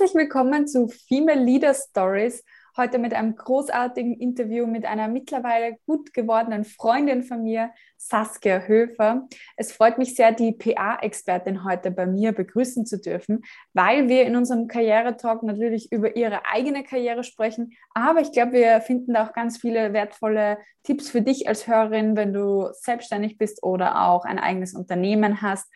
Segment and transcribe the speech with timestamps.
[0.00, 2.42] Herzlich willkommen zu Female Leader Stories.
[2.74, 9.28] Heute mit einem großartigen Interview mit einer mittlerweile gut gewordenen Freundin von mir, Saskia Höfer.
[9.58, 13.42] Es freut mich sehr, die PA-Expertin heute bei mir begrüßen zu dürfen,
[13.74, 17.74] weil wir in unserem Karrieretalk natürlich über ihre eigene Karriere sprechen.
[17.92, 22.16] Aber ich glaube, wir finden da auch ganz viele wertvolle Tipps für dich als Hörerin,
[22.16, 25.70] wenn du selbstständig bist oder auch ein eigenes Unternehmen hast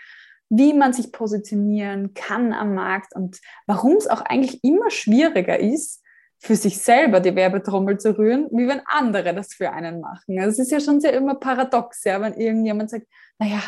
[0.57, 6.03] wie man sich positionieren kann am Markt und warum es auch eigentlich immer schwieriger ist,
[6.39, 10.39] für sich selber die Werbetrommel zu rühren, wie wenn andere das für einen machen.
[10.39, 13.07] Also es ist ja schon sehr immer paradox, ja, wenn irgendjemand sagt,
[13.39, 13.63] naja,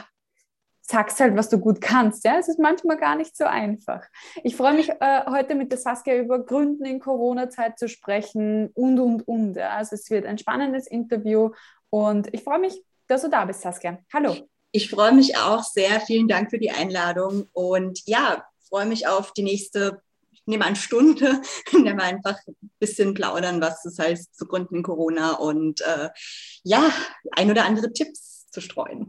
[0.83, 2.25] sagst halt, was du gut kannst.
[2.25, 4.05] Ja, es ist manchmal gar nicht so einfach.
[4.45, 9.01] Ich freue mich äh, heute mit der Saskia über Gründen in Corona-Zeit zu sprechen und,
[9.01, 9.57] und, und.
[9.57, 9.71] Ja.
[9.71, 11.51] Also es wird ein spannendes Interview
[11.91, 13.99] und ich freue mich, dass du da bist, Saskia.
[14.13, 14.49] Hallo.
[14.77, 16.03] Ich freue mich auch sehr.
[16.03, 20.03] Vielen Dank für die Einladung und ja, freue mich auf die nächste,
[20.33, 21.41] ich nehme an, Stunde,
[21.73, 26.11] in der wir einfach ein bisschen plaudern, was das heißt zu Gründen Corona und äh,
[26.63, 26.91] ja,
[27.31, 29.09] ein oder andere Tipps zu streuen.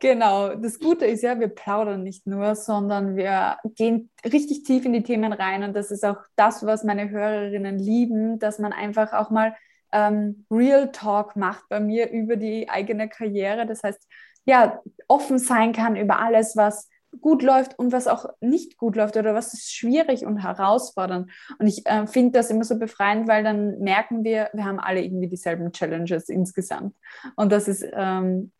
[0.00, 4.94] Genau, das Gute ist ja, wir plaudern nicht nur, sondern wir gehen richtig tief in
[4.94, 9.12] die Themen rein und das ist auch das, was meine Hörerinnen lieben, dass man einfach
[9.12, 9.54] auch mal
[9.92, 13.66] ähm, Real Talk macht bei mir über die eigene Karriere.
[13.66, 14.08] Das heißt,
[14.44, 16.88] ja, offen sein kann über alles, was
[17.20, 21.30] gut läuft und was auch nicht gut läuft oder was ist schwierig und herausfordernd.
[21.58, 25.02] Und ich äh, finde das immer so befreiend, weil dann merken wir, wir haben alle
[25.02, 26.96] irgendwie dieselben Challenges insgesamt.
[27.36, 28.52] Und das ist ähm,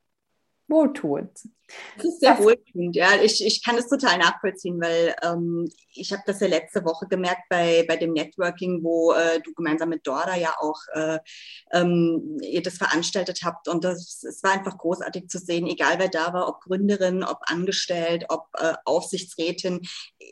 [0.68, 1.48] wohltuend.
[1.96, 3.22] Das ist sehr wohltuend, ja.
[3.22, 7.42] Ich, ich kann das total nachvollziehen, weil ähm, ich habe das ja letzte Woche gemerkt
[7.48, 11.18] bei, bei dem Networking, wo äh, du gemeinsam mit Dora ja auch äh,
[11.72, 13.68] ähm, ihr das veranstaltet habt.
[13.68, 17.38] Und das, es war einfach großartig zu sehen, egal wer da war, ob Gründerin, ob
[17.46, 19.80] angestellt, ob äh, Aufsichtsrätin.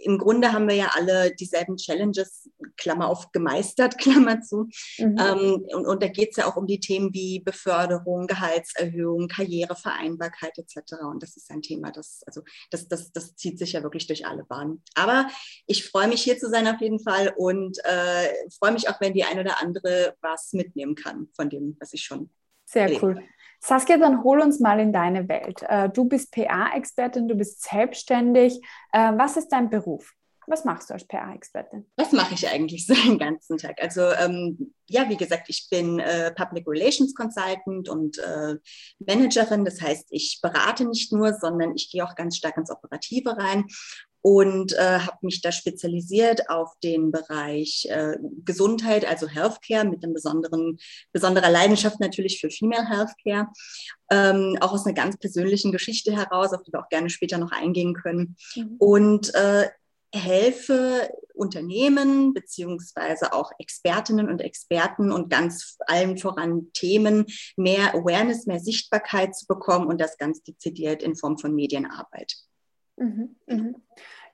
[0.03, 4.69] Im Grunde haben wir ja alle dieselben Challenges, Klammer auf, gemeistert, Klammer zu.
[4.99, 5.17] Mhm.
[5.19, 10.59] Ähm, und, und da geht es ja auch um die Themen wie Beförderung, Gehaltserhöhung, Karrierevereinbarkeit
[10.59, 10.95] etc.
[11.11, 14.27] Und das ist ein Thema, das, also das, das, das zieht sich ja wirklich durch
[14.27, 14.83] alle Bahnen.
[14.95, 15.29] Aber
[15.67, 18.29] ich freue mich hier zu sein auf jeden Fall und äh,
[18.59, 22.03] freue mich auch, wenn die eine oder andere was mitnehmen kann von dem, was ich
[22.03, 22.31] schon.
[22.67, 23.17] Sehr cool.
[23.17, 23.25] Habe.
[23.61, 25.63] Saskia, dann hol uns mal in deine Welt.
[25.63, 28.61] Äh, du bist PA-Expertin, du bist selbstständig.
[28.93, 30.15] Äh, was ist dein Beruf?
[30.47, 31.87] Was machst du als PR-Expertin?
[31.97, 33.81] Was mache ich eigentlich so den ganzen Tag?
[33.81, 38.57] Also ähm, ja, wie gesagt, ich bin äh, Public Relations Consultant und äh,
[38.99, 39.65] Managerin.
[39.65, 43.67] Das heißt, ich berate nicht nur, sondern ich gehe auch ganz stark ins Operative rein
[44.23, 50.15] und äh, habe mich da spezialisiert auf den Bereich äh, Gesundheit, also Healthcare mit einem
[50.15, 50.79] besonderen,
[51.13, 53.49] besonderer Leidenschaft natürlich für Female Healthcare,
[54.11, 57.51] ähm, auch aus einer ganz persönlichen Geschichte heraus, auf die wir auch gerne später noch
[57.51, 58.37] eingehen können.
[58.55, 58.77] Mhm.
[58.79, 59.69] Und äh,
[60.13, 68.61] helfe Unternehmen beziehungsweise auch Expertinnen und Experten und ganz allen voran Themen mehr Awareness, mehr
[68.61, 72.35] Sichtbarkeit zu bekommen und das ganz dezidiert in Form von Medienarbeit.
[72.97, 73.77] Mhm, mhm.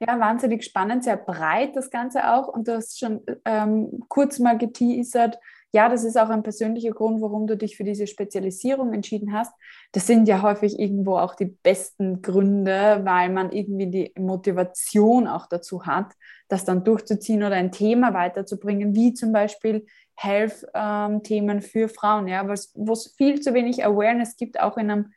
[0.01, 2.49] Ja, wahnsinnig spannend, sehr breit das Ganze auch.
[2.49, 5.39] Und du hast schon ähm, kurz mal geteasert,
[5.73, 9.53] ja, das ist auch ein persönlicher Grund, warum du dich für diese Spezialisierung entschieden hast.
[9.93, 15.47] Das sind ja häufig irgendwo auch die besten Gründe, weil man irgendwie die Motivation auch
[15.47, 16.15] dazu hat,
[16.49, 19.87] das dann durchzuziehen oder ein Thema weiterzubringen, wie zum Beispiel
[20.17, 25.13] Health-Themen ähm, für Frauen, ja, wo es viel zu wenig Awareness gibt, auch in einem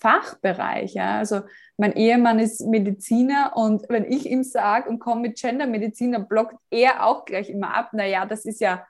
[0.00, 0.94] Fachbereich.
[0.94, 1.18] Ja?
[1.18, 1.40] Also
[1.76, 6.56] mein Ehemann ist Mediziner und wenn ich ihm sage und komme mit Gendermedizin, dann blockt
[6.70, 7.90] er auch gleich immer ab.
[7.92, 8.86] Naja, das ist ja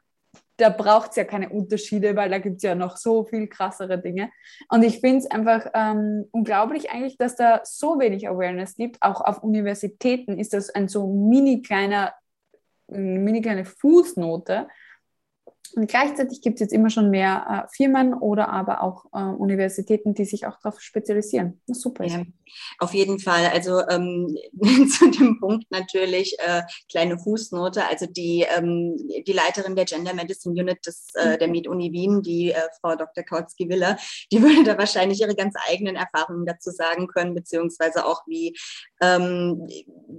[0.58, 3.98] da braucht es ja keine Unterschiede, weil da gibt es ja noch so viel krassere
[3.98, 4.30] Dinge.
[4.68, 9.00] Und ich finde es einfach ähm, unglaublich eigentlich, dass da so wenig Awareness gibt.
[9.00, 12.12] Auch auf Universitäten ist das ein so mini kleiner,
[12.88, 14.66] mini kleine Fußnote,
[15.74, 20.14] und gleichzeitig gibt es jetzt immer schon mehr äh, Firmen oder aber auch äh, Universitäten,
[20.14, 21.60] die sich auch darauf spezialisieren.
[21.66, 22.14] Was super ist.
[22.14, 22.22] Ja,
[22.78, 23.46] auf jeden Fall.
[23.52, 24.36] Also ähm,
[24.90, 27.86] zu dem Punkt natürlich äh, kleine Fußnote.
[27.86, 28.96] Also die, ähm,
[29.26, 33.24] die Leiterin der Gender Medicine Unit des, äh, der Med-Uni Wien, die äh, Frau Dr.
[33.24, 33.98] Kautzki-Willer,
[34.32, 38.56] die würde da wahrscheinlich ihre ganz eigenen Erfahrungen dazu sagen können, beziehungsweise auch wie,
[39.00, 39.68] ähm,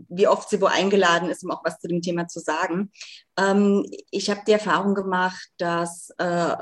[0.09, 2.91] wie oft sie wo eingeladen ist, um auch was zu dem Thema zu sagen.
[3.39, 6.55] Ähm, ich habe die Erfahrung gemacht, dass äh,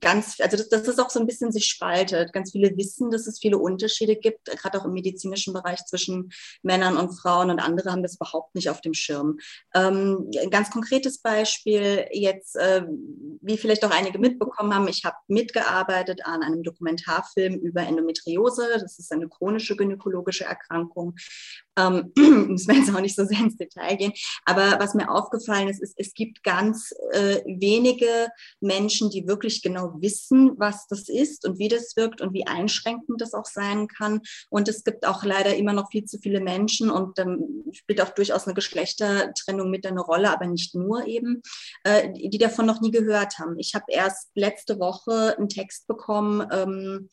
[0.00, 2.32] ganz, also dass, dass das auch so ein bisschen sich spaltet.
[2.32, 6.32] Ganz viele wissen, dass es viele Unterschiede gibt, gerade auch im medizinischen Bereich zwischen
[6.62, 9.38] Männern und Frauen und andere haben das überhaupt nicht auf dem Schirm.
[9.74, 12.84] Ähm, ein ganz konkretes Beispiel jetzt, äh,
[13.40, 18.78] wie vielleicht auch einige mitbekommen haben, ich habe mitgearbeitet an einem Dokumentarfilm über Endometriose.
[18.80, 21.14] Das ist eine chronische gynäkologische Erkrankung.
[21.76, 24.12] Ähm, müssen wir jetzt auch nicht so sehr ins Detail gehen.
[24.44, 27.40] Aber was mir aufgefallen ist, ist es gibt ganz äh,
[28.02, 32.46] wenige Menschen, die wirklich genau wissen, was das ist und wie das wirkt und wie
[32.46, 34.20] einschränkend das auch sein kann.
[34.50, 38.10] Und es gibt auch leider immer noch viel zu viele Menschen und ähm, spielt auch
[38.10, 41.42] durchaus eine Geschlechtertrennung mit eine Rolle, aber nicht nur eben,
[41.84, 43.58] äh, die davon noch nie gehört haben.
[43.58, 47.08] Ich habe erst letzte Woche einen Text bekommen, ähm,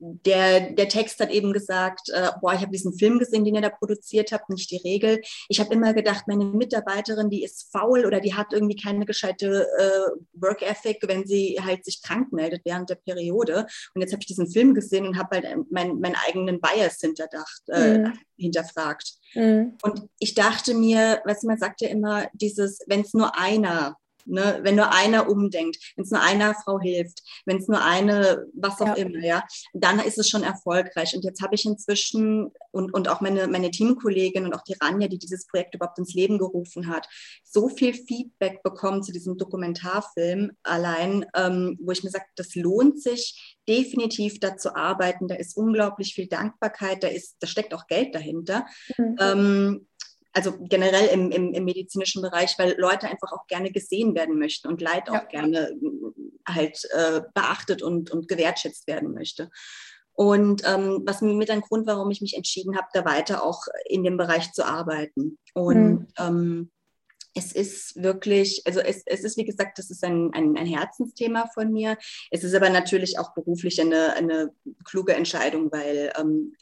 [0.00, 3.60] der, der Text hat eben gesagt, äh, boah, ich habe diesen Film gesehen, den ihr
[3.60, 5.20] da produziert habt, nicht die Regel.
[5.48, 9.57] Ich habe immer gedacht, meine Mitarbeiterin, die ist faul oder die hat irgendwie keine gescheite
[9.62, 13.66] äh, Work Ethic, wenn sie halt sich krank meldet während der Periode.
[13.94, 17.62] Und jetzt habe ich diesen Film gesehen und habe halt meinen mein eigenen Bias hinterdacht,
[17.68, 18.12] äh, mhm.
[18.36, 19.14] hinterfragt.
[19.34, 19.76] Mhm.
[19.82, 23.96] Und ich dachte mir, du, man sagt ja immer dieses, wenn es nur einer
[24.28, 24.60] Ne?
[24.62, 28.80] Wenn nur einer umdenkt, wenn es nur einer Frau hilft, wenn es nur eine, was
[28.80, 28.94] auch ja.
[28.94, 31.14] immer, ja, dann ist es schon erfolgreich.
[31.14, 35.08] Und jetzt habe ich inzwischen und, und auch meine, meine Teamkollegin und auch die Ranja,
[35.08, 37.08] die dieses Projekt überhaupt ins Leben gerufen hat,
[37.42, 43.02] so viel Feedback bekommen zu diesem Dokumentarfilm allein, ähm, wo ich mir sage, das lohnt
[43.02, 45.28] sich definitiv da zu arbeiten.
[45.28, 48.66] Da ist unglaublich viel Dankbarkeit, da, ist, da steckt auch Geld dahinter.
[48.96, 49.16] Mhm.
[49.20, 49.86] Ähm,
[50.32, 54.68] also generell im, im, im, medizinischen Bereich, weil Leute einfach auch gerne gesehen werden möchten
[54.68, 55.14] und Leid ja.
[55.14, 55.74] auch gerne äh,
[56.46, 59.50] halt äh, beachtet und, und gewertschätzt werden möchte.
[60.12, 63.62] Und ähm, was mir mit ein Grund, warum ich mich entschieden habe, da weiter auch
[63.86, 65.38] in dem Bereich zu arbeiten.
[65.54, 66.06] Und mhm.
[66.18, 66.70] ähm,
[67.34, 71.48] es ist wirklich, also es, es ist wie gesagt, das ist ein, ein, ein, Herzensthema
[71.54, 71.96] von mir.
[72.32, 74.50] Es ist aber natürlich auch beruflich eine, eine
[74.84, 76.56] kluge Entscheidung, weil ähm,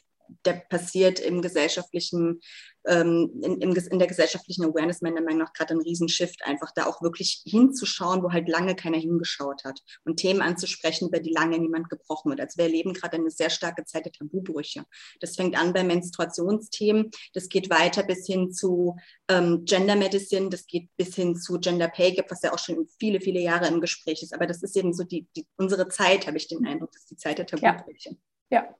[0.45, 2.41] der passiert im gesellschaftlichen,
[2.87, 6.85] ähm, in, im, in, der gesellschaftlichen Awareness meiner Meinung nach gerade ein Riesenshift, einfach da
[6.85, 11.59] auch wirklich hinzuschauen, wo halt lange keiner hingeschaut hat und Themen anzusprechen, über die lange
[11.59, 12.41] niemand gebrochen wird.
[12.41, 14.85] Also wir erleben gerade eine sehr starke Zeit der Tabubrüche.
[15.19, 18.95] Das fängt an bei Menstruationsthemen, das geht weiter bis hin zu
[19.27, 22.87] ähm, Gender Medicine, das geht bis hin zu Gender Pay Gap, was ja auch schon
[22.99, 24.33] viele, viele Jahre im Gespräch ist.
[24.33, 27.11] Aber das ist eben so die, die unsere Zeit, habe ich den Eindruck, das ist
[27.11, 28.17] die Zeit der Tabubrüche.
[28.49, 28.63] Ja.
[28.63, 28.75] ja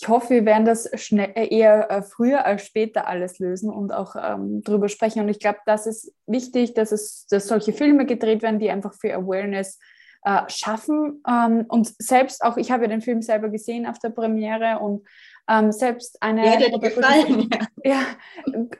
[0.00, 3.92] ich hoffe, wir werden das schnell, äh, eher äh, früher als später alles lösen und
[3.92, 5.20] auch ähm, drüber sprechen.
[5.20, 8.94] Und ich glaube, das ist wichtig, dass es, dass solche Filme gedreht werden, die einfach
[8.94, 9.78] für Awareness
[10.24, 11.22] äh, schaffen.
[11.28, 15.06] Ähm, und selbst auch, ich habe ja den Film selber gesehen auf der Premiere und
[15.48, 16.44] ähm, selbst eine.
[16.44, 17.50] Ja, der gefallen.
[17.84, 17.92] Ja.
[17.92, 18.00] ja,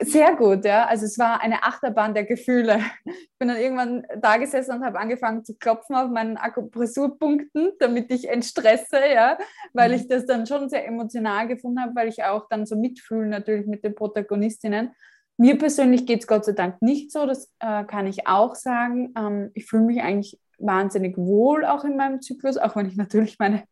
[0.01, 0.85] sehr gut, ja.
[0.85, 2.79] Also es war eine Achterbahn der Gefühle.
[3.05, 8.11] Ich bin dann irgendwann da gesessen und habe angefangen zu klopfen auf meinen Akupressurpunkten, damit
[8.11, 9.37] ich entstresse, ja,
[9.73, 9.95] weil mhm.
[9.95, 13.67] ich das dann schon sehr emotional gefunden habe, weil ich auch dann so mitfühle natürlich
[13.67, 14.91] mit den Protagonistinnen.
[15.37, 19.13] Mir persönlich geht es Gott sei Dank nicht so, das äh, kann ich auch sagen.
[19.17, 23.37] Ähm, ich fühle mich eigentlich wahnsinnig wohl auch in meinem Zyklus, auch wenn ich natürlich
[23.37, 23.63] meine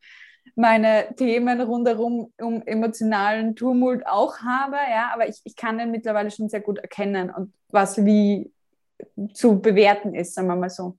[0.56, 6.32] meine Themen rundherum um emotionalen Tumult auch habe, ja, aber ich, ich kann den mittlerweile
[6.32, 8.52] schon sehr gut erkennen und was wie
[9.34, 10.98] zu bewerten ist, sagen wir mal so.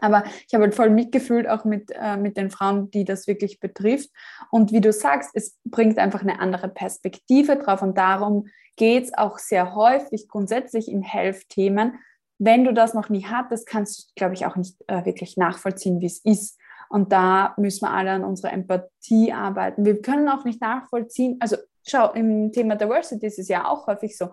[0.00, 3.60] Aber ich habe halt voll mitgefühlt, auch mit, äh, mit den Frauen, die das wirklich
[3.60, 4.10] betrifft.
[4.50, 7.82] Und wie du sagst, es bringt einfach eine andere Perspektive drauf.
[7.82, 8.46] Und darum
[8.76, 11.98] geht es auch sehr häufig grundsätzlich in Health-Themen.
[12.38, 16.00] Wenn du das noch nie hattest, kannst du, glaube ich, auch nicht äh, wirklich nachvollziehen,
[16.00, 16.58] wie es ist.
[16.92, 19.86] Und da müssen wir alle an unserer Empathie arbeiten.
[19.86, 21.56] Wir können auch nicht nachvollziehen, also
[21.88, 24.28] schau, im Thema Diversity ist es ja auch häufig so,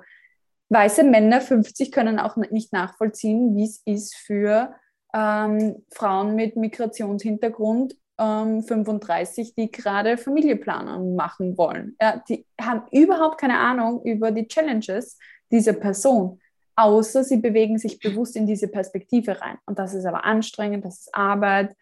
[0.67, 4.75] weiße Männer 50 können auch nicht nachvollziehen, wie es ist für
[5.13, 11.95] ähm, Frauen mit Migrationshintergrund ähm, 35, die gerade Familienplanung machen wollen.
[12.01, 15.17] Ja, die haben überhaupt keine Ahnung über die Challenges
[15.49, 16.41] dieser Person,
[16.75, 19.57] außer sie bewegen sich bewusst in diese Perspektive rein.
[19.65, 21.73] Und das ist aber anstrengend, das ist Arbeit,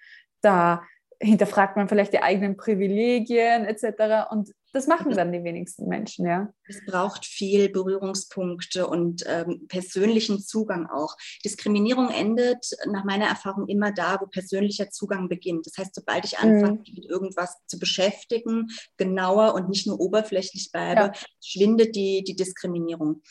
[0.48, 0.82] da
[1.20, 4.32] hinterfragt man vielleicht die eigenen Privilegien etc.
[4.32, 6.54] Und das machen dann die wenigsten Menschen, ja.
[6.68, 11.16] Es braucht viel Berührungspunkte und ähm, persönlichen Zugang auch.
[11.44, 15.66] Diskriminierung endet nach meiner Erfahrung immer da, wo persönlicher Zugang beginnt.
[15.66, 16.80] Das heißt, sobald ich anfange, mhm.
[16.80, 21.12] mich mit irgendwas zu beschäftigen, genauer und nicht nur oberflächlich bleibe, ja.
[21.44, 23.24] schwindet die, die Diskriminierung.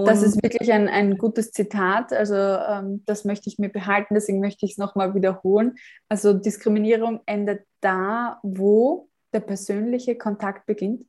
[0.00, 2.12] Und das ist wirklich ein, ein gutes Zitat.
[2.12, 5.76] Also ähm, das möchte ich mir behalten, deswegen möchte ich es nochmal wiederholen.
[6.08, 11.06] Also Diskriminierung endet da, wo der persönliche Kontakt beginnt.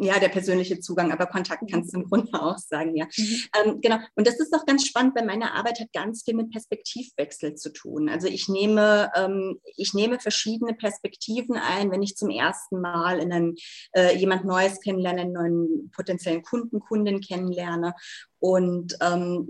[0.00, 1.66] Ja, der persönliche Zugang, aber Kontakt mhm.
[1.66, 3.06] kannst du im Grunde auch sagen, ja.
[3.16, 3.42] Mhm.
[3.64, 3.98] Ähm, genau.
[4.14, 7.72] Und das ist auch ganz spannend, weil meine Arbeit hat ganz viel mit Perspektivwechsel zu
[7.72, 8.08] tun.
[8.08, 13.32] Also ich nehme, ähm, ich nehme verschiedene Perspektiven ein, wenn ich zum ersten Mal in
[13.32, 13.54] einem,
[13.92, 17.94] äh, jemand Neues kennenlerne, einen neuen potenziellen Kunden, Kundin kennenlerne.
[18.38, 19.48] Und ähm,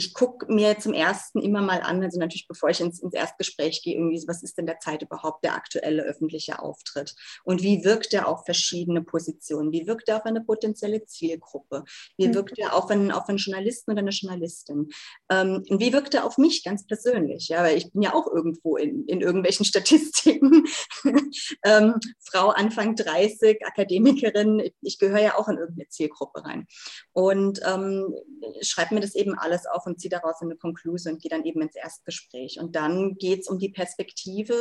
[0.00, 3.82] ich gucke mir zum ersten immer mal an, also natürlich bevor ich ins, ins Erstgespräch
[3.82, 7.14] gehe, irgendwie, was ist denn derzeit überhaupt der aktuelle öffentliche Auftritt?
[7.44, 11.84] Und wie wirkt er auf verschiedene Positionen, wie wirkt er auf eine potenzielle Zielgruppe,
[12.16, 12.34] wie mhm.
[12.34, 14.88] wirkt er auf einen, auf einen Journalisten oder eine Journalistin?
[15.28, 18.26] Ähm, und wie wirkt er auf mich ganz persönlich, ja, weil ich bin ja auch
[18.26, 20.64] irgendwo in, in irgendwelchen Statistiken,
[21.64, 26.66] ähm, Frau Anfang 30, Akademikerin, ich gehöre ja auch in irgendeine Zielgruppe rein.
[27.12, 28.14] Und ähm,
[28.62, 31.60] schreibe mir das eben alles auf und ziehe daraus eine Konklusion und gehe dann eben
[31.60, 32.58] ins Erstgespräch.
[32.60, 34.54] Und dann geht es um die Perspektive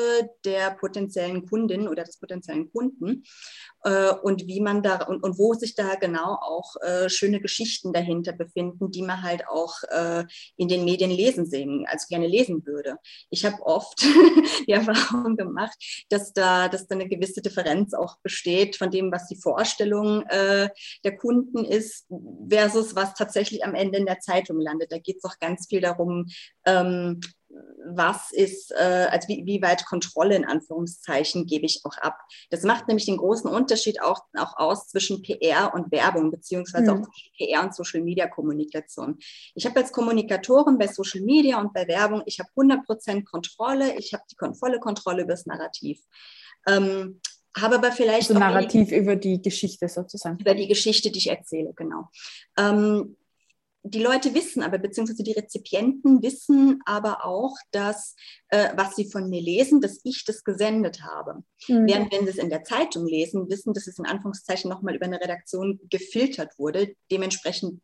[0.44, 3.24] der potenziellen Kundin oder des potenziellen Kunden
[3.84, 7.94] äh, und wie man da und, und wo sich da genau auch äh, schöne Geschichten
[7.94, 10.26] dahinter befinden, die man halt auch äh,
[10.58, 12.98] in den Medien lesen sehen, also gerne lesen würde.
[13.30, 14.02] Ich habe oft
[14.68, 15.78] die Erfahrung gemacht,
[16.10, 20.70] dass da, dass da eine gewisse Differenz auch besteht von dem, was die Vorstellung äh,
[21.04, 22.08] der Kunden ist,
[22.50, 24.92] versus was tatsächlich am Ende in der Zeitung landet.
[24.92, 26.28] Da geht es auch ganz viel darum,
[26.66, 27.20] ähm,
[27.86, 32.18] was ist, äh, also wie, wie weit Kontrolle in Anführungszeichen gebe ich auch ab.
[32.50, 37.02] Das macht nämlich den großen Unterschied auch, auch aus zwischen PR und Werbung, beziehungsweise mhm.
[37.02, 39.18] auch zwischen PR und Social Media Kommunikation.
[39.56, 44.14] Ich habe als Kommunikatorin bei Social Media und bei Werbung, ich habe 100% Kontrolle, ich
[44.14, 46.02] habe die volle Kontrolle über das Narrativ.
[46.68, 47.20] Ähm,
[47.58, 48.30] habe aber vielleicht.
[48.30, 50.38] Also Narrativ über die Geschichte sozusagen.
[50.40, 52.10] Über die Geschichte, die ich erzähle, genau.
[52.58, 53.18] Ähm,
[53.84, 58.16] die Leute wissen aber, beziehungsweise die Rezipienten wissen aber auch, dass,
[58.50, 61.44] äh, was sie von mir lesen, dass ich das gesendet habe.
[61.68, 61.88] Mhm.
[61.88, 65.06] Während wenn sie es in der Zeitung lesen, wissen, dass es in Anführungszeichen nochmal über
[65.06, 66.94] eine Redaktion gefiltert wurde.
[67.12, 67.82] Dementsprechend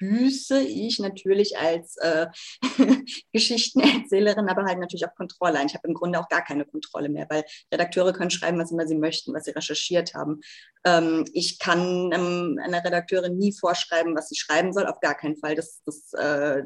[0.00, 2.26] büße ich natürlich als äh,
[3.32, 5.66] Geschichtenerzählerin, aber halt natürlich auch Kontrolle ein.
[5.66, 8.86] Ich habe im Grunde auch gar keine Kontrolle mehr, weil Redakteure können schreiben, was immer
[8.86, 10.40] sie möchten, was sie recherchiert haben.
[10.84, 15.36] Ähm, ich kann ähm, einer Redakteurin nie vorschreiben, was sie schreiben soll, auf gar keinen
[15.36, 15.54] Fall.
[15.54, 16.62] Das, das äh,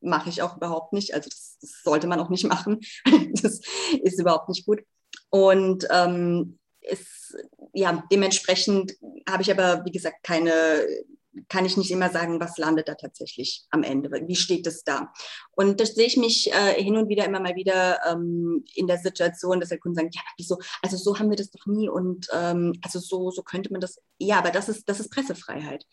[0.00, 1.12] mache ich auch überhaupt nicht.
[1.12, 2.78] Also das, das, sollte man auch nicht machen.
[3.32, 3.60] das
[4.00, 4.80] ist überhaupt nicht gut.
[5.30, 7.36] Und ähm, ist,
[7.72, 8.94] ja, dementsprechend
[9.28, 10.86] habe ich aber, wie gesagt, keine
[11.48, 15.12] kann ich nicht immer sagen, was landet da tatsächlich am Ende, wie steht es da.
[15.52, 18.98] Und da sehe ich mich äh, hin und wieder immer mal wieder ähm, in der
[18.98, 22.28] Situation, dass der Kunden sagen, ja, wieso, also so haben wir das doch nie und
[22.32, 25.84] ähm, also so, so könnte man das, ja, aber das ist, das ist Pressefreiheit.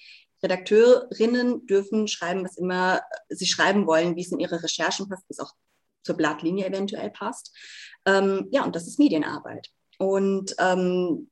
[0.42, 5.40] Redakteurinnen dürfen schreiben, was immer sie schreiben wollen, wie es in ihre Recherchen passt, es
[5.40, 5.54] auch
[6.04, 7.56] zur Blattlinie eventuell passt.
[8.06, 9.70] Ähm, ja, und das ist Medienarbeit.
[9.98, 11.30] Und ähm,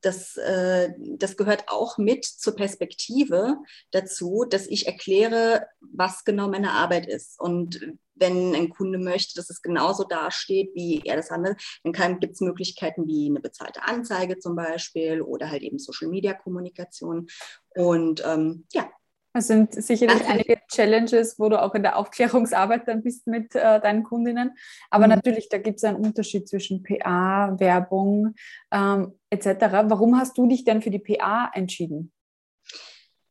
[0.00, 3.58] das, äh, das gehört auch mit zur Perspektive
[3.90, 7.38] dazu, dass ich erkläre, was genau meine Arbeit ist.
[7.40, 7.80] Und
[8.14, 12.40] wenn ein Kunde möchte, dass es genauso dasteht, wie er das handelt, dann gibt es
[12.40, 17.28] Möglichkeiten wie eine bezahlte Anzeige zum Beispiel oder halt eben Social-Media-Kommunikation.
[17.74, 18.90] Und ähm, ja,
[19.32, 23.80] es sind sicherlich einige Challenges, wo du auch in der Aufklärungsarbeit dann bist mit äh,
[23.80, 24.52] deinen Kundinnen.
[24.90, 25.14] Aber mhm.
[25.14, 28.34] natürlich, da gibt es einen Unterschied zwischen PA, Werbung
[28.72, 29.46] ähm, etc.
[29.84, 32.12] Warum hast du dich denn für die PA entschieden?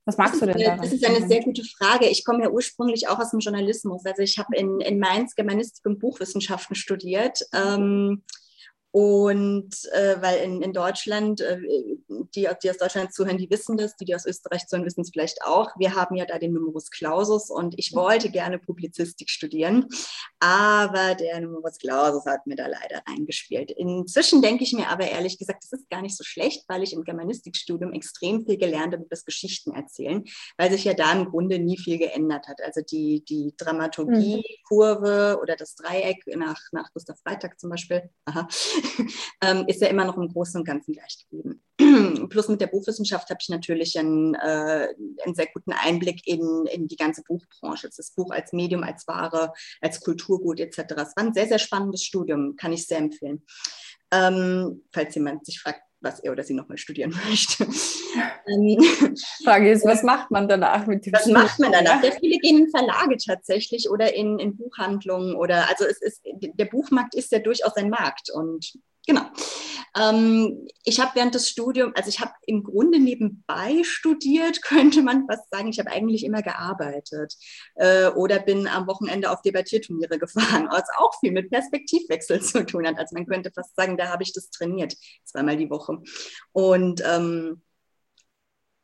[0.05, 0.81] Was magst du denn daran?
[0.81, 2.07] Das ist eine sehr gute Frage.
[2.07, 4.05] Ich komme ja ursprünglich auch aus dem Journalismus.
[4.05, 7.45] Also ich habe in, in Mainz Germanistik und Buchwissenschaften studiert.
[7.53, 8.23] Ähm,
[8.91, 11.59] und äh, weil in, in Deutschland, äh,
[12.07, 15.11] die, die aus Deutschland zuhören, die wissen das, die, die aus Österreich zuhören, wissen es
[15.11, 15.69] vielleicht auch.
[15.77, 19.85] Wir haben ja da den Numerus Clausus und ich wollte gerne Publizistik studieren,
[20.39, 23.69] aber der Numerus Clausus hat mir da leider reingespielt.
[23.71, 26.93] Inzwischen denke ich mir aber ehrlich gesagt, das ist gar nicht so schlecht, weil ich
[26.93, 30.23] im Germanistikstudium extrem viel gelernt habe über das Geschichten erzählen,
[30.57, 32.59] weil sich ja da im Grunde nie viel geändert hat.
[32.63, 35.41] Also die, die Dramaturgie-Kurve mhm.
[35.43, 38.47] oder das Dreieck nach, nach Gustav Freitag zum Beispiel, aha,
[39.41, 41.61] ähm, ist ja immer noch im Großen und Ganzen gleich geblieben.
[42.29, 44.87] Plus mit der Buchwissenschaft habe ich natürlich einen, äh,
[45.23, 47.89] einen sehr guten Einblick in, in die ganze Buchbranche.
[47.95, 50.77] Das Buch als Medium, als Ware, als Kulturgut etc.
[50.77, 53.43] Es war ein sehr, sehr spannendes Studium, kann ich sehr empfehlen.
[54.11, 57.63] Ähm, falls jemand sich fragt, was er oder sie nochmal studieren möchte.
[58.47, 58.77] Ähm,
[59.43, 61.43] Frage ist, was macht man danach mit dem Was Studium?
[61.43, 62.01] macht man danach?
[62.01, 66.65] Sehr viele gehen in Verlage tatsächlich oder in, in Buchhandlungen oder also es ist, der
[66.65, 68.73] Buchmarkt ist ja durchaus ein Markt und
[69.09, 69.25] Genau.
[69.97, 75.25] Ähm, ich habe während des Studiums, also ich habe im Grunde nebenbei studiert, könnte man
[75.27, 75.69] fast sagen.
[75.69, 77.33] Ich habe eigentlich immer gearbeitet
[77.75, 82.85] äh, oder bin am Wochenende auf Debattierturniere gefahren, was auch viel mit Perspektivwechsel zu tun
[82.85, 82.99] hat.
[82.99, 85.97] Also man könnte fast sagen, da habe ich das trainiert, zweimal die Woche.
[86.51, 87.63] Und ähm,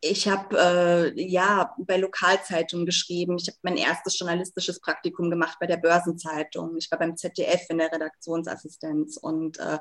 [0.01, 3.37] ich habe äh, ja bei Lokalzeitungen geschrieben.
[3.39, 6.75] Ich habe mein erstes journalistisches Praktikum gemacht bei der Börsenzeitung.
[6.77, 9.79] Ich war beim ZDF in der Redaktionsassistenz und äh,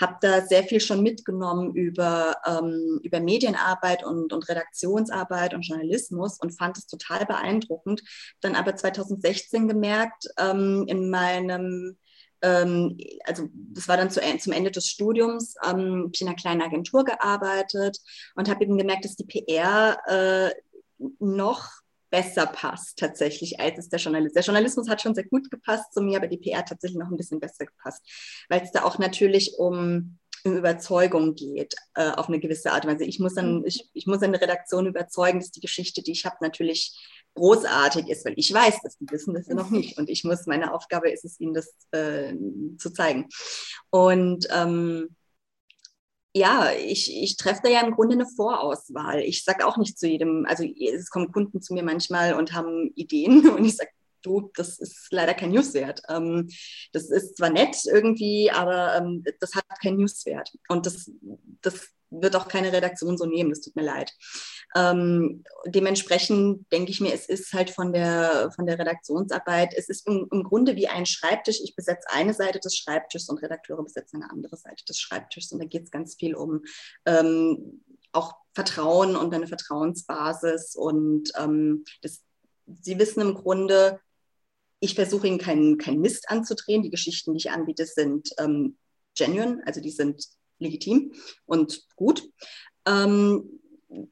[0.00, 6.38] habe da sehr viel schon mitgenommen über, ähm, über Medienarbeit und, und Redaktionsarbeit und Journalismus
[6.38, 8.02] und fand es total beeindruckend.
[8.40, 11.96] Dann aber 2016 gemerkt, ähm, in meinem
[12.44, 16.36] ähm, also das war dann zu, zum Ende des Studiums, ähm, habe ich in einer
[16.36, 17.98] kleinen Agentur gearbeitet
[18.36, 20.54] und habe eben gemerkt, dass die PR äh,
[21.18, 21.70] noch
[22.10, 24.34] besser passt tatsächlich als es der Journalismus.
[24.34, 27.16] Der Journalismus hat schon sehr gut gepasst zu mir, aber die PR tatsächlich noch ein
[27.16, 28.02] bisschen besser gepasst,
[28.48, 30.18] weil es da auch natürlich um
[30.52, 33.04] Überzeugung geht, äh, auf eine gewisse Art und Weise.
[33.04, 33.66] Ich muss, dann, mhm.
[33.66, 36.98] ich, ich muss eine Redaktion überzeugen, dass die Geschichte, die ich habe, natürlich
[37.34, 39.98] großartig ist, weil ich weiß, dass die wissen das ja noch nicht.
[39.98, 42.34] Und ich muss, meine Aufgabe ist es, ihnen das äh,
[42.78, 43.28] zu zeigen.
[43.90, 45.16] Und ähm,
[46.36, 49.20] ja, ich, ich treffe da ja im Grunde eine Vorauswahl.
[49.20, 52.90] Ich sage auch nicht zu jedem, also es kommen Kunden zu mir manchmal und haben
[52.96, 53.90] Ideen und ich sage,
[54.24, 56.02] du, das ist leider kein Newswert.
[56.08, 56.48] Ähm,
[56.92, 60.52] das ist zwar nett irgendwie, aber ähm, das hat keinen Newswert.
[60.68, 61.10] Und das,
[61.62, 64.12] das wird auch keine Redaktion so nehmen, das tut mir leid.
[64.76, 70.06] Ähm, dementsprechend denke ich mir, es ist halt von der, von der Redaktionsarbeit, es ist
[70.06, 71.60] im, im Grunde wie ein Schreibtisch.
[71.62, 75.52] Ich besetze eine Seite des Schreibtisches und Redakteure besetzen eine andere Seite des Schreibtisches.
[75.52, 76.62] Und da geht es ganz viel um
[77.06, 80.76] ähm, auch Vertrauen und eine Vertrauensbasis.
[80.76, 82.22] Und ähm, das,
[82.66, 84.00] Sie wissen im Grunde,
[84.84, 86.82] ich versuche Ihnen keinen kein Mist anzudrehen.
[86.82, 88.76] Die Geschichten, die ich anbiete, sind ähm,
[89.16, 90.24] genuine, also die sind
[90.58, 91.12] legitim
[91.46, 92.28] und gut.
[92.86, 93.60] Ähm,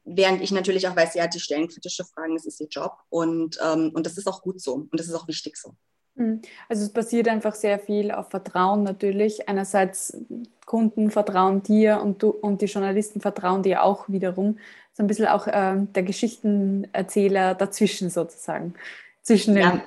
[0.04, 3.58] während ich natürlich auch weiß, ja, die stellen kritische Fragen, das ist ihr Job und,
[3.62, 5.74] ähm, und das ist auch gut so und das ist auch wichtig so.
[6.16, 6.40] Hm.
[6.68, 9.48] Also es basiert einfach sehr viel auf Vertrauen natürlich.
[9.48, 10.16] Einerseits
[10.66, 14.58] Kunden vertrauen dir und du und die Journalisten vertrauen dir auch wiederum.
[14.92, 18.74] So ein bisschen auch äh, der Geschichtenerzähler dazwischen sozusagen.
[19.22, 19.70] Zwischen ja.
[19.70, 19.82] den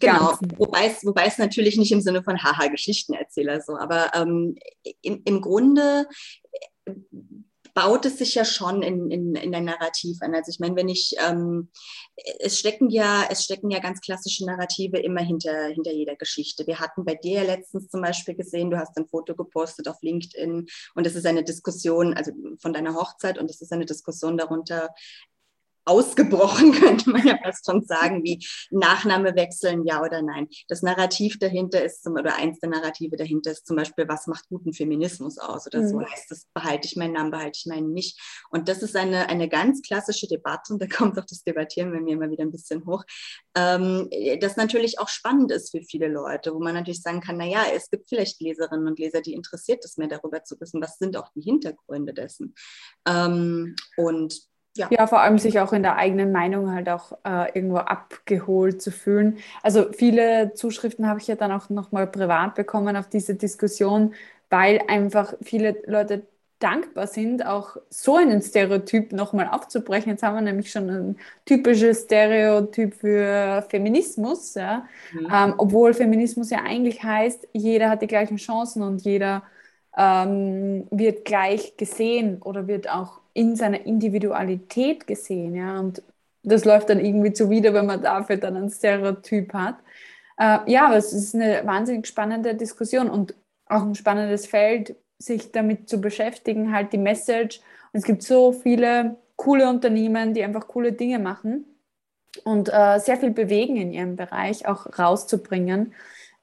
[0.00, 4.56] Genau, wobei es, wobei es natürlich nicht im Sinne von Haha-Geschichtenerzähler so, aber ähm,
[5.02, 6.06] im, im Grunde
[6.84, 6.92] äh,
[7.76, 10.34] baut es sich ja schon in, in, in der Narrativ an.
[10.34, 11.68] Also ich meine, wenn ich, ähm,
[12.38, 16.66] es stecken ja, es stecken ja ganz klassische Narrative immer hinter, hinter jeder Geschichte.
[16.66, 20.00] Wir hatten bei dir ja letztens zum Beispiel gesehen, du hast ein Foto gepostet auf
[20.00, 22.32] LinkedIn und es ist eine Diskussion, also
[22.62, 24.88] von deiner Hochzeit und es ist eine Diskussion darunter,
[25.86, 30.48] ausgebrochen, könnte man ja fast schon sagen, wie Nachname wechseln, ja oder nein.
[30.68, 34.48] Das Narrativ dahinter ist, zum, oder eins der Narrative dahinter ist zum Beispiel, was macht
[34.48, 35.88] guten Feminismus aus oder mhm.
[35.88, 38.20] so heißt das, behalte ich meinen Namen, behalte ich meinen nicht.
[38.50, 42.00] Und das ist eine, eine ganz klassische Debatte und da kommt auch das Debattieren bei
[42.00, 43.04] mir immer wieder ein bisschen hoch,
[43.56, 47.64] ähm, das natürlich auch spannend ist für viele Leute, wo man natürlich sagen kann, naja,
[47.74, 51.16] es gibt vielleicht Leserinnen und Leser, die interessiert es mehr darüber zu wissen, was sind
[51.16, 52.54] auch die Hintergründe dessen.
[53.06, 54.88] Ähm, und ja.
[54.90, 58.90] ja, vor allem sich auch in der eigenen Meinung halt auch äh, irgendwo abgeholt zu
[58.90, 59.38] fühlen.
[59.62, 64.14] Also viele Zuschriften habe ich ja dann auch nochmal privat bekommen auf diese Diskussion,
[64.50, 66.26] weil einfach viele Leute
[66.58, 70.10] dankbar sind, auch so einen Stereotyp nochmal aufzubrechen.
[70.12, 74.86] Jetzt haben wir nämlich schon ein typisches Stereotyp für Feminismus, ja?
[75.12, 75.28] Mhm.
[75.32, 79.42] Ähm, obwohl Feminismus ja eigentlich heißt, jeder hat die gleichen Chancen und jeder
[79.96, 85.54] ähm, wird gleich gesehen oder wird auch in seiner Individualität gesehen.
[85.54, 85.78] Ja?
[85.78, 86.02] Und
[86.42, 89.76] das läuft dann irgendwie zuwider, wenn man dafür dann ein Stereotyp hat.
[90.38, 93.34] Äh, ja, aber es ist eine wahnsinnig spannende Diskussion und
[93.66, 97.60] auch ein spannendes Feld, sich damit zu beschäftigen, halt die Message.
[97.92, 101.66] Und es gibt so viele coole Unternehmen, die einfach coole Dinge machen
[102.44, 105.94] und äh, sehr viel bewegen in ihrem Bereich, auch rauszubringen,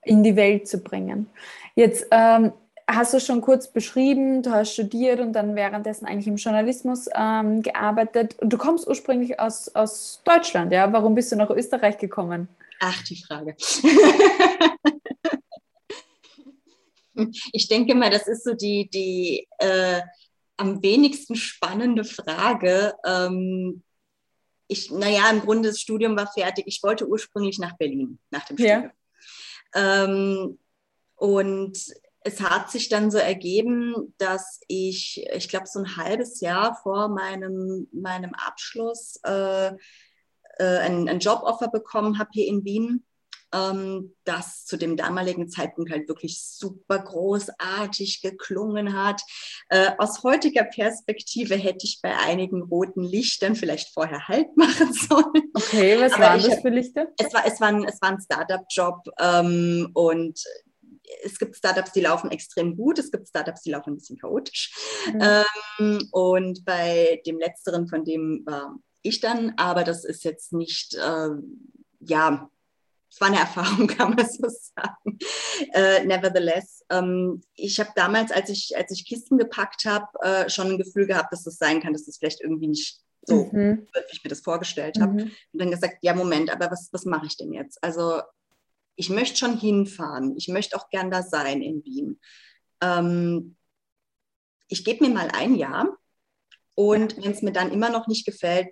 [0.04, 1.28] in die Welt zu bringen.
[1.76, 2.52] Jetzt ähm,
[2.88, 7.62] hast du schon kurz beschrieben, du hast studiert und dann währenddessen eigentlich im Journalismus ähm,
[7.62, 8.38] gearbeitet.
[8.40, 10.92] Und du kommst ursprünglich aus, aus Deutschland, ja?
[10.92, 12.48] Warum bist du nach Österreich gekommen?
[12.80, 13.56] Ach, die Frage.
[17.54, 20.02] ich denke mal, das ist so die, die äh,
[20.58, 22.94] am wenigsten spannende Frage.
[23.06, 23.84] Ähm,
[24.68, 26.66] ich, naja, im Grunde das Studium war fertig.
[26.68, 28.92] Ich wollte ursprünglich nach Berlin, nach dem Studium.
[29.76, 30.04] Ja.
[30.04, 30.60] Ähm,
[31.16, 31.78] und
[32.24, 37.10] es hat sich dann so ergeben, dass ich, ich glaube, so ein halbes Jahr vor
[37.10, 43.06] meinem, meinem Abschluss äh, äh, ein, ein Joboffer bekommen habe hier in Wien,
[43.54, 49.22] ähm, das zu dem damaligen Zeitpunkt halt wirklich super großartig geklungen hat.
[49.70, 55.52] Äh, aus heutiger Perspektive hätte ich bei einigen roten Lichtern vielleicht vorher Halt machen sollen.
[55.54, 57.08] Okay, was Aber waren das für Lichter?
[57.18, 60.40] Es war, es war ein, es war ein Startup-Job ähm, und
[61.24, 64.74] es gibt Startups, die laufen extrem gut, es gibt Startups, die laufen ein bisschen chaotisch.
[65.14, 65.22] Mhm.
[65.80, 70.96] Ähm, und bei dem letzteren, von dem war ich dann, aber das ist jetzt nicht,
[70.96, 71.30] äh,
[72.00, 72.50] ja,
[73.10, 75.20] es war eine Erfahrung, kann man so sagen.
[75.74, 80.72] Äh, nevertheless, ähm, ich habe damals, als ich, als ich Kisten gepackt habe, äh, schon
[80.72, 83.88] ein Gefühl gehabt, dass das sein kann, dass das vielleicht irgendwie nicht so, mhm.
[83.94, 85.14] wie ich mir das vorgestellt habe.
[85.14, 85.32] Mhm.
[85.54, 87.82] Und dann gesagt, ja, Moment, aber was, was mache ich denn jetzt?
[87.84, 88.22] Also
[88.96, 90.36] ich möchte schon hinfahren.
[90.38, 92.20] Ich möchte auch gern da sein in Wien.
[92.82, 93.56] Ähm,
[94.68, 95.98] ich gebe mir mal ein Jahr
[96.76, 98.70] und wenn es mir dann immer noch nicht gefällt,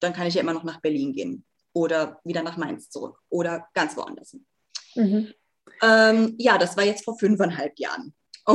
[0.00, 3.68] dann kann ich ja immer noch nach Berlin gehen oder wieder nach Mainz zurück oder
[3.74, 4.46] ganz woanders hin.
[4.94, 5.34] Mhm.
[5.82, 8.14] Ähm, ja, das war jetzt vor fünfeinhalb Jahren.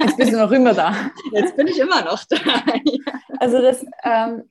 [0.00, 1.10] jetzt bist du noch immer da.
[1.32, 2.36] Jetzt bin ich immer noch da.
[3.38, 4.48] Also das ähm,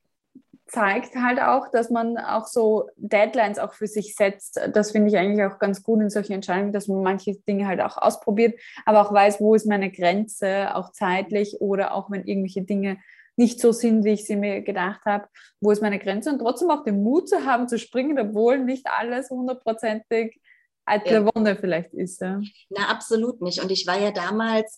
[0.76, 4.60] zeigt halt auch, dass man auch so Deadlines auch für sich setzt.
[4.74, 7.80] Das finde ich eigentlich auch ganz gut in solchen Entscheidungen, dass man manche Dinge halt
[7.80, 12.64] auch ausprobiert, aber auch weiß, wo ist meine Grenze, auch zeitlich oder auch wenn irgendwelche
[12.64, 12.98] Dinge
[13.38, 15.28] nicht so sind, wie ich sie mir gedacht habe,
[15.62, 18.88] wo ist meine Grenze und trotzdem auch den Mut zu haben, zu springen, obwohl nicht
[18.88, 20.42] alles hundertprozentig
[20.86, 21.26] eitle ja.
[21.34, 22.22] Wonne vielleicht ist.
[22.22, 22.42] Ja.
[22.70, 23.64] Na, absolut nicht.
[23.64, 24.78] Und ich war ja damals,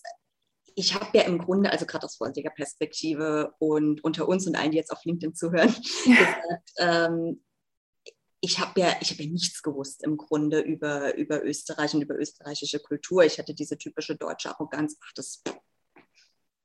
[0.78, 4.70] ich habe ja im Grunde, also gerade aus freundlicher Perspektive und unter uns und allen,
[4.70, 5.74] die jetzt auf LinkedIn zuhören,
[6.06, 6.14] ja.
[6.16, 7.42] gesagt, ähm,
[8.40, 12.78] ich habe ja, ich ja nichts gewusst im Grunde über, über Österreich und über österreichische
[12.78, 13.24] Kultur.
[13.24, 15.42] Ich hatte diese typische deutsche Arroganz, ach, das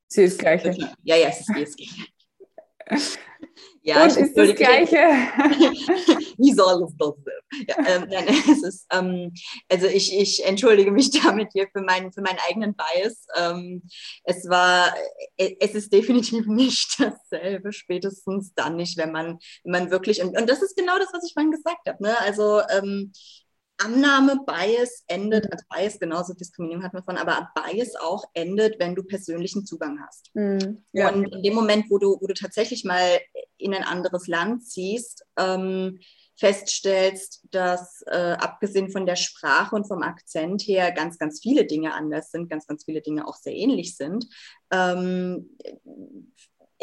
[0.08, 0.96] Sie ist das Gleiche.
[1.02, 1.90] Ja, ja, es ist ESG.
[3.86, 4.96] Ja, und ist das Gleiche.
[6.38, 7.66] Wie soll es das sein?
[7.68, 9.34] Ja, ähm, nein, es ist, ähm,
[9.70, 13.26] also ich, ich entschuldige mich damit hier für meinen, für meinen eigenen Bias.
[13.36, 13.84] Ähm,
[14.24, 14.94] es war,
[15.36, 20.38] äh, es ist definitiv nicht dasselbe, spätestens dann nicht, wenn man, wenn man wirklich, und,
[20.38, 22.02] und das ist genau das, was ich vorhin gesagt habe.
[22.02, 22.18] Ne?
[22.22, 23.12] Also ähm,
[23.78, 28.96] Annahme, Bias endet, also Bias genauso Diskriminierung hat man von, aber Bias auch endet, wenn
[28.96, 30.30] du persönlichen Zugang hast.
[30.34, 31.12] Mhm, ja.
[31.12, 33.20] Und in dem Moment, wo du, wo du tatsächlich mal
[33.58, 36.00] in ein anderes Land ziehst, ähm,
[36.38, 41.94] feststellst, dass äh, abgesehen von der Sprache und vom Akzent her ganz, ganz viele Dinge
[41.94, 44.26] anders sind, ganz, ganz viele Dinge auch sehr ähnlich sind,
[44.72, 45.58] ähm,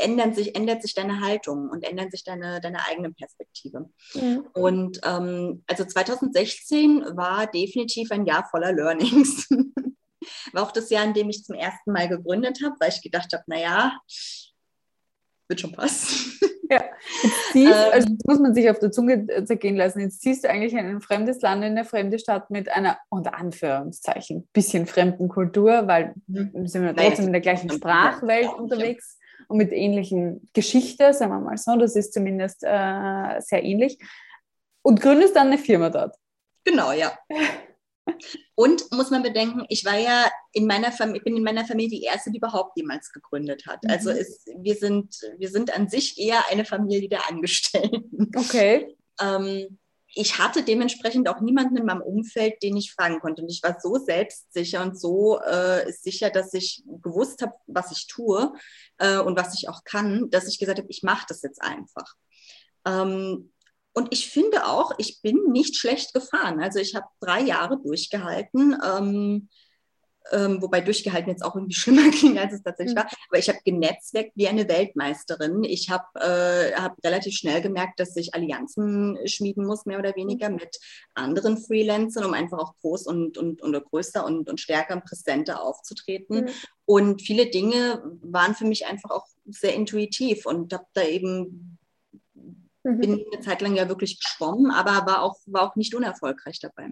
[0.00, 3.90] ändern sich, ändert sich deine Haltung und ändern sich deine, deine eigene Perspektive.
[4.14, 4.46] Mhm.
[4.52, 9.48] Und ähm, also 2016 war definitiv ein Jahr voller Learnings.
[10.52, 13.32] war auch das Jahr, in dem ich zum ersten Mal gegründet habe, weil ich gedacht
[13.32, 13.98] habe, naja,
[15.48, 16.38] wird schon passen.
[16.70, 16.84] Ja,
[17.22, 20.00] jetzt ziehst, ähm, also muss man sich auf der Zunge zergehen lassen.
[20.00, 23.34] Jetzt ziehst du eigentlich in ein fremdes Land, in eine fremde Stadt mit einer, unter
[23.34, 26.66] Anführungszeichen, bisschen fremden Kultur, weil mhm.
[26.68, 29.18] sind wir trotzdem in der gleichen Sprachwelt unterwegs
[29.50, 31.76] und mit ähnlichen Geschichte, sagen wir mal so.
[31.76, 33.98] Das ist zumindest äh, sehr ähnlich.
[34.82, 36.16] Und gründest dann eine Firma dort.
[36.64, 37.18] Genau, ja.
[38.54, 42.04] Und muss man bedenken, ich war ja in meiner Familie, bin in meiner Familie die
[42.04, 43.82] erste, die überhaupt jemals gegründet hat.
[43.84, 43.90] Mhm.
[43.90, 48.30] Also ist, wir, sind, wir sind an sich eher eine Familie der Angestellten.
[48.36, 48.96] Okay.
[49.20, 49.78] Ähm,
[50.14, 53.42] ich hatte dementsprechend auch niemanden in meinem Umfeld, den ich fragen konnte.
[53.42, 58.06] Und ich war so selbstsicher und so äh, sicher, dass ich gewusst habe, was ich
[58.08, 58.52] tue
[58.98, 62.14] äh, und was ich auch kann, dass ich gesagt habe, ich mache das jetzt einfach.
[62.84, 63.52] Ähm,
[63.92, 66.60] und ich finde auch, ich bin nicht schlecht gefahren.
[66.60, 68.76] Also ich habe drei Jahre durchgehalten.
[68.84, 69.48] Ähm,
[70.32, 73.00] ähm, wobei durchgehalten jetzt auch irgendwie schlimmer ging, als es tatsächlich mhm.
[73.00, 73.10] war.
[73.28, 75.64] Aber ich habe genetzwerkt wie eine Weltmeisterin.
[75.64, 80.48] Ich habe äh, hab relativ schnell gemerkt, dass ich Allianzen schmieden muss, mehr oder weniger,
[80.48, 80.56] mhm.
[80.56, 80.78] mit
[81.14, 85.62] anderen Freelancern, um einfach auch groß und, und, und größer und, und stärker und präsenter
[85.62, 86.44] aufzutreten.
[86.44, 86.50] Mhm.
[86.84, 91.78] Und viele Dinge waren für mich einfach auch sehr intuitiv und habe da eben
[92.82, 92.98] mhm.
[93.00, 96.90] bin eine Zeit lang ja wirklich geschwommen, aber war auch, war auch nicht unerfolgreich dabei.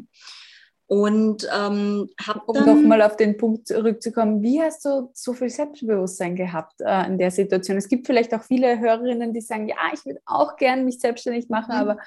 [0.88, 6.34] Und ähm, habe Um nochmal auf den Punkt zurückzukommen, wie hast du so viel Selbstbewusstsein
[6.34, 7.76] gehabt äh, in der Situation?
[7.76, 11.50] Es gibt vielleicht auch viele Hörerinnen, die sagen, ja, ich würde auch gern mich selbstständig
[11.50, 11.80] machen, mhm.
[11.80, 11.98] aber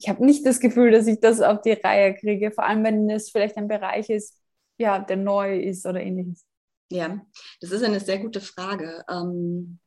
[0.00, 3.08] ich habe nicht das Gefühl, dass ich das auf die Reihe kriege, vor allem wenn
[3.08, 4.36] es vielleicht ein Bereich ist,
[4.78, 6.44] ja, der neu ist oder ähnliches.
[6.90, 7.20] Ja,
[7.60, 9.04] das ist eine sehr gute Frage.
[9.08, 9.78] Ähm,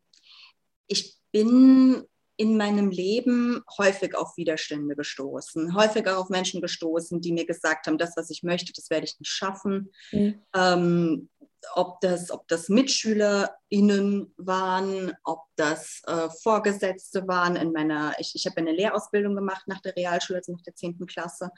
[0.88, 2.06] ich bin
[2.38, 7.98] in meinem Leben häufig auf Widerstände gestoßen, häufiger auf Menschen gestoßen, die mir gesagt haben,
[7.98, 9.92] das, was ich möchte, das werde ich nicht schaffen.
[10.12, 10.42] Mhm.
[10.56, 11.30] Ähm,
[11.74, 18.46] ob das, ob das MitschülerInnen waren, ob das äh, Vorgesetzte waren in meiner, ich, ich
[18.46, 21.06] habe eine Lehrausbildung gemacht nach der Realschule, also nach der 10.
[21.08, 21.50] Klasse.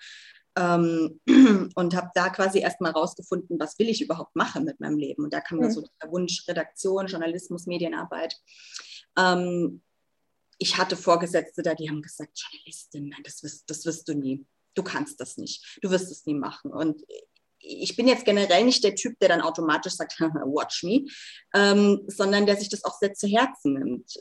[0.58, 1.20] Ähm,
[1.76, 5.26] und habe da quasi erstmal rausgefunden, was will ich überhaupt machen mit meinem Leben.
[5.26, 5.63] Und da kam mhm.
[5.63, 8.36] dann so der Wunsch Redaktion, Journalismus, Medienarbeit.
[9.18, 9.82] Ähm,
[10.60, 14.45] ich hatte Vorgesetzte da, die haben gesagt, Journalistin, nein, das wirst, das wirst du nie.
[14.76, 15.80] Du kannst das nicht.
[15.82, 16.72] Du wirst es nie machen.
[16.72, 17.02] Und
[17.62, 21.06] ich bin jetzt generell nicht der Typ, der dann automatisch sagt, watch me,
[21.54, 24.13] ähm, sondern der sich das auch sehr zu Herzen nimmt,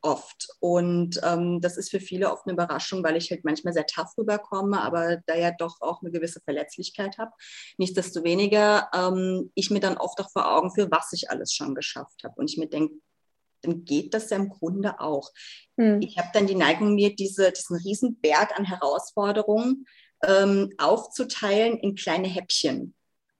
[0.00, 0.48] oft.
[0.60, 4.16] Und ähm, das ist für viele oft eine Überraschung, weil ich halt manchmal sehr tough
[4.18, 7.32] rüberkomme, aber da ja doch auch eine gewisse Verletzlichkeit habe.
[7.78, 12.22] Nichtsdestoweniger ähm, ich mir dann oft auch vor Augen führe, was ich alles schon geschafft
[12.24, 12.34] habe.
[12.36, 12.94] Und ich mir denke,
[13.64, 15.30] dann geht das ja im Grunde auch.
[15.76, 16.00] Hm.
[16.00, 19.86] Ich habe dann die Neigung, mir diese, diesen riesen Berg an Herausforderungen
[20.26, 22.94] ähm, aufzuteilen in kleine Häppchen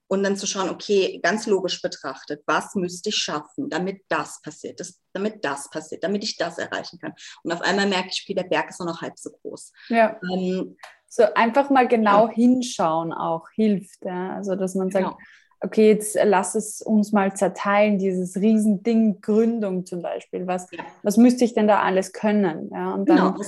[0.09, 4.81] und dann zu schauen, okay, ganz logisch betrachtet, was müsste ich schaffen, damit das passiert,
[4.81, 7.15] das, damit das passiert, damit ich das erreichen kann.
[7.43, 9.73] Und auf einmal merke ich, okay, der Berg ist nur noch halb so groß.
[9.89, 10.21] Ja.
[10.33, 10.77] Ähm,
[11.09, 12.35] so einfach mal genau ja.
[12.35, 14.05] hinschauen auch hilft.
[14.05, 14.35] Ja?
[14.35, 15.19] Also, dass man sagt, genau.
[15.64, 20.46] Okay, jetzt lass es uns mal zerteilen, dieses Riesending Gründung zum Beispiel.
[20.46, 20.85] Was, ja.
[21.03, 22.70] was müsste ich denn da alles können?
[22.72, 22.94] Ja?
[22.94, 23.44] Und dann, genau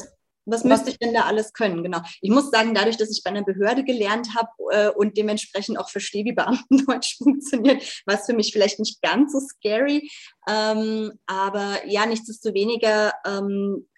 [0.46, 1.82] was müsste ich denn da alles können?
[1.82, 2.00] Genau.
[2.20, 5.90] Ich muss sagen, dadurch, dass ich bei einer Behörde gelernt habe äh, und dementsprechend auch
[5.90, 10.08] verstehe, wie Beamtendeutsch funktioniert, war es für mich vielleicht nicht ganz so scary.
[10.48, 13.88] Ähm, aber ja, nichtsdestoweniger ähm,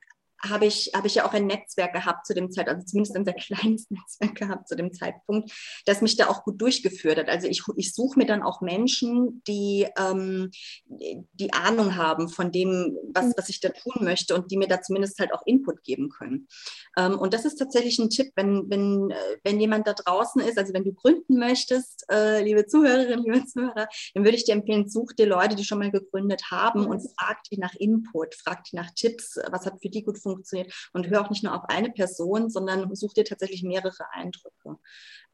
[0.43, 3.25] habe ich, habe ich ja auch ein Netzwerk gehabt zu dem Zeitpunkt, also zumindest ein
[3.25, 5.51] sehr kleines Netzwerk gehabt zu dem Zeitpunkt,
[5.87, 7.29] das mich da auch gut durchgeführt hat.
[7.29, 10.51] Also ich, ich suche mir dann auch Menschen, die ähm,
[10.87, 14.81] die Ahnung haben von dem, was, was ich da tun möchte und die mir da
[14.81, 16.49] zumindest halt auch Input geben können.
[16.97, 19.13] Ähm, und das ist tatsächlich ein Tipp, wenn, wenn,
[19.45, 23.89] wenn jemand da draußen ist, also wenn du gründen möchtest, äh, liebe Zuhörerinnen, liebe Zuhörer,
[24.15, 27.09] dann würde ich dir empfehlen, such dir Leute, die schon mal gegründet haben und mhm.
[27.19, 30.73] frag die nach Input, frag die nach Tipps, was hat für die gut funktioniert funktioniert.
[30.93, 34.79] Und hör auch nicht nur auf eine Person, sondern such dir tatsächlich mehrere Eindrücke.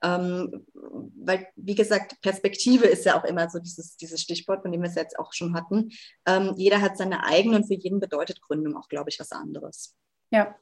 [0.02, 4.83] Ähm, weil, wie gesagt, Perspektive ist ja auch immer so dieses, dieses Stichwort, von dem
[4.83, 5.90] wir es jetzt auch schon hatten.
[6.26, 9.96] Ähm, jeder hat seine eigene und für jeden bedeutet Gründung auch, glaube ich, was anderes.
[10.30, 10.54] Ja.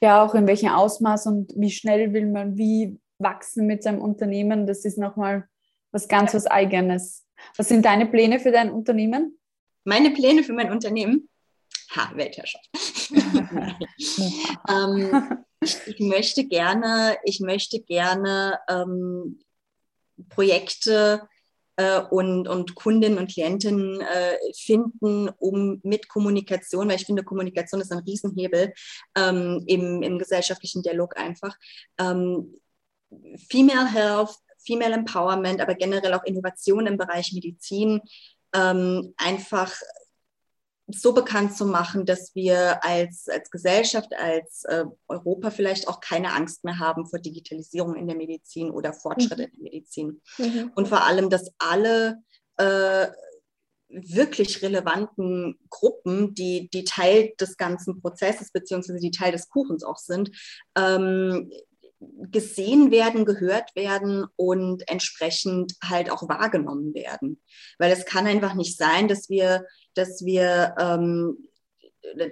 [0.00, 4.66] Ja, auch in welchem Ausmaß und wie schnell will man wie wachsen mit seinem Unternehmen,
[4.66, 5.48] das ist nochmal
[5.90, 7.26] was ganz was Eigenes.
[7.56, 9.38] Was sind deine Pläne für dein Unternehmen?
[9.84, 11.28] Meine Pläne für mein Unternehmen?
[11.96, 12.68] Ha, Weltherrschaft.
[14.68, 19.40] ähm, ich möchte gerne, ich möchte gerne ähm,
[20.28, 21.28] Projekte
[21.76, 27.80] äh, und, und Kundinnen und Klientinnen äh, finden, um mit Kommunikation, weil ich finde, Kommunikation
[27.80, 28.72] ist ein Riesenhebel
[29.16, 31.56] ähm, im, im gesellschaftlichen Dialog einfach.
[31.98, 32.54] Ähm,
[33.48, 38.00] Female Health, Female Empowerment, aber generell auch Innovation im Bereich Medizin
[38.54, 39.72] ähm, einfach
[40.86, 46.32] so bekannt zu machen, dass wir als, als Gesellschaft, als äh, Europa vielleicht auch keine
[46.32, 49.42] Angst mehr haben vor Digitalisierung in der Medizin oder Fortschritte mhm.
[49.44, 50.20] in der Medizin.
[50.38, 50.72] Mhm.
[50.74, 52.18] Und vor allem, dass alle
[52.58, 53.06] äh,
[53.88, 59.98] wirklich relevanten Gruppen, die, die Teil des ganzen Prozesses beziehungsweise die Teil des Kuchens auch
[59.98, 60.30] sind,
[60.76, 61.50] ähm,
[62.30, 67.40] gesehen werden, gehört werden und entsprechend halt auch wahrgenommen werden.
[67.78, 71.38] Weil es kann einfach nicht sein, dass wir dass wir ähm,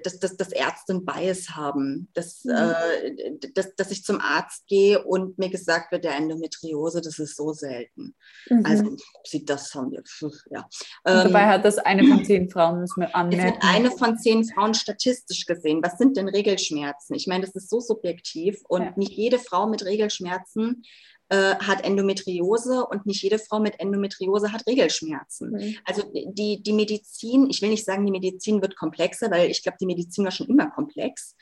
[0.05, 2.53] dass, dass, dass Ärzte ein Bias haben, dass, mhm.
[2.53, 7.37] äh, dass, dass ich zum Arzt gehe und mir gesagt wird, der Endometriose, das ist
[7.37, 8.15] so selten.
[8.49, 8.65] Mhm.
[8.65, 10.03] Also sieht das haben wir.
[10.51, 10.69] Ja.
[11.07, 13.59] Ähm, dabei hat das eine von zehn Frauen, muss man anmerken.
[13.63, 15.81] eine von zehn Frauen statistisch gesehen.
[15.83, 17.15] Was sind denn Regelschmerzen?
[17.15, 18.93] Ich meine, das ist so subjektiv und ja.
[18.97, 20.83] nicht jede Frau mit Regelschmerzen
[21.33, 25.53] äh, hat Endometriose und nicht jede Frau mit Endometriose hat Regelschmerzen.
[25.53, 25.77] Mhm.
[25.87, 29.79] Also die, die Medizin, ich will nicht sagen, die Medizin wird komplexer, weil ich glaube,
[29.81, 31.35] die Medizin war schon immer komplex.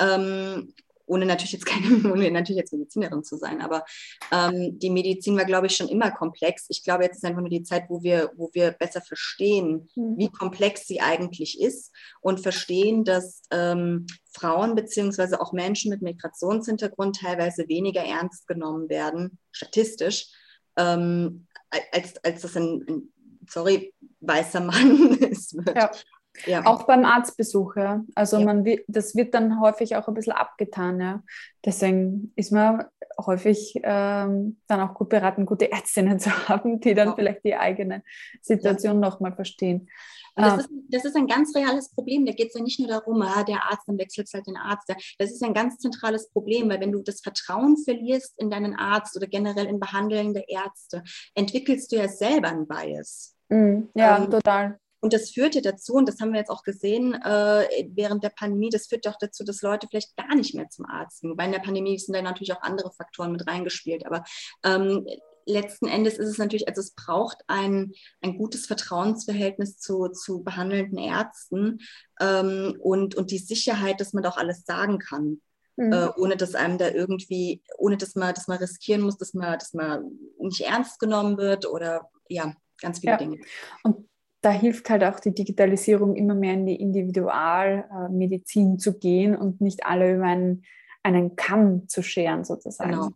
[0.00, 0.72] Ähm,
[1.06, 3.84] ohne natürlich jetzt keine, ohne natürlich jetzt Medizinerin zu sein, aber
[4.32, 6.66] ähm, die Medizin war, glaube ich, schon immer komplex.
[6.68, 10.18] Ich glaube, jetzt ist einfach nur die Zeit, wo wir, wo wir besser verstehen, mhm.
[10.18, 17.20] wie komplex sie eigentlich ist und verstehen, dass ähm, Frauen beziehungsweise auch Menschen mit Migrationshintergrund
[17.20, 20.28] teilweise weniger ernst genommen werden, statistisch,
[20.76, 21.46] ähm,
[21.92, 23.12] als, als das ein, ein
[23.48, 25.56] sorry, weißer Mann ist.
[25.74, 25.90] Ja.
[26.46, 26.66] Ja.
[26.66, 28.04] Auch beim Arztbesuch, ja.
[28.14, 28.44] Also ja.
[28.44, 31.22] man das wird dann häufig auch ein bisschen abgetan, ja.
[31.64, 32.84] Deswegen ist man
[33.24, 37.14] häufig ähm, dann auch gut beraten, gute Ärztinnen zu haben, die dann ja.
[37.14, 38.02] vielleicht die eigene
[38.42, 39.08] Situation ja.
[39.08, 39.88] nochmal verstehen.
[40.36, 40.56] Das, ah.
[40.56, 42.26] ist, das, ist, ein ganz reales Problem.
[42.26, 44.92] Da geht es ja nicht nur darum, ah, der Arzt, dann wechselt halt den Arzt.
[45.18, 49.16] Das ist ein ganz zentrales Problem, weil wenn du das Vertrauen verlierst in deinen Arzt
[49.16, 53.36] oder generell in behandelnde Ärzte, entwickelst du ja selber einen Bias.
[53.48, 54.80] Mm, ja, ähm, total.
[55.04, 58.70] Und das führte dazu, und das haben wir jetzt auch gesehen äh, während der Pandemie,
[58.70, 61.30] das führt auch dazu, dass Leute vielleicht gar nicht mehr zum Arzt gehen.
[61.30, 64.06] Wobei in der Pandemie sind da natürlich auch andere Faktoren mit reingespielt.
[64.06, 64.24] Aber
[64.64, 65.06] ähm,
[65.44, 70.96] letzten Endes ist es natürlich, also es braucht ein, ein gutes Vertrauensverhältnis zu, zu behandelnden
[70.96, 71.80] Ärzten
[72.18, 75.42] ähm, und, und die Sicherheit, dass man doch alles sagen kann.
[75.76, 75.92] Mhm.
[75.92, 79.58] Äh, ohne dass einem da irgendwie, ohne dass man, dass man riskieren muss, dass man,
[79.58, 83.18] dass man nicht ernst genommen wird oder ja, ganz viele ja.
[83.18, 83.40] Dinge.
[83.82, 84.08] Und
[84.44, 89.86] da hilft halt auch die Digitalisierung immer mehr in die Individualmedizin zu gehen und nicht
[89.86, 90.64] alle über einen,
[91.02, 92.90] einen Kamm zu scheren sozusagen.
[92.90, 93.08] Genau.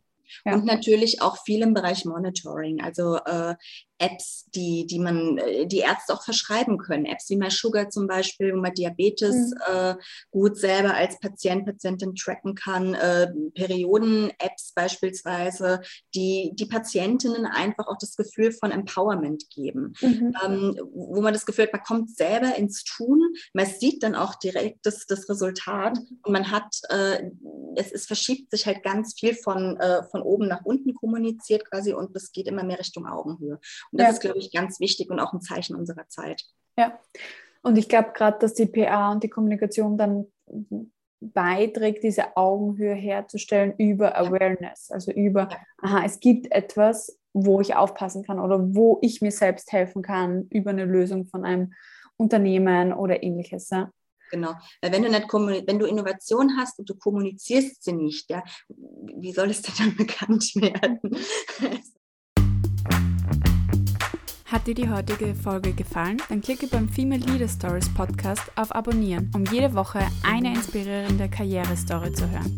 [0.44, 0.54] Ja.
[0.54, 2.80] Und natürlich auch viel im Bereich Monitoring.
[2.80, 3.56] Also äh,
[3.98, 7.04] Apps, die, die man, äh, die Ärzte auch verschreiben können.
[7.04, 9.74] Apps wie MySugar zum Beispiel, wo man Diabetes mhm.
[9.74, 9.94] äh,
[10.30, 12.94] gut selber als Patient, Patientin tracken kann.
[12.94, 15.80] Äh, Perioden-Apps beispielsweise,
[16.14, 19.94] die die Patientinnen einfach auch das Gefühl von Empowerment geben.
[20.00, 20.34] Mhm.
[20.44, 23.20] Ähm, wo man das Gefühl hat, man kommt selber ins Tun,
[23.52, 27.30] man sieht dann auch direkt das, das Resultat und man hat, äh,
[27.76, 31.92] es, es verschiebt sich halt ganz viel von, äh, von oben nach unten kommuniziert quasi
[31.92, 33.58] und es geht immer mehr Richtung Augenhöhe.
[33.92, 34.12] Und das ja.
[34.12, 36.44] ist, glaube ich, ganz wichtig und auch ein Zeichen unserer Zeit.
[36.76, 36.98] Ja,
[37.62, 40.26] und ich glaube gerade, dass die PA und die Kommunikation dann
[41.20, 45.48] beiträgt, diese Augenhöhe herzustellen über Awareness, also über,
[45.82, 50.46] aha, es gibt etwas, wo ich aufpassen kann oder wo ich mir selbst helfen kann
[50.50, 51.72] über eine Lösung von einem
[52.16, 53.70] Unternehmen oder ähnliches.
[53.70, 53.90] Ja?
[54.30, 54.54] Genau.
[54.80, 59.32] Weil wenn du nicht wenn du Innovation hast und du kommunizierst sie nicht, ja, wie
[59.32, 61.00] soll es denn dann bekannt werden?
[64.50, 66.22] Hat dir die heutige Folge gefallen?
[66.30, 72.14] Dann klicke beim Female Leader Stories Podcast auf Abonnieren, um jede Woche eine inspirierende Karrierestory
[72.14, 72.56] zu hören.